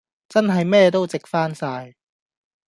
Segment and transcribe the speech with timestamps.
[0.29, 1.93] 真係咩都值返曬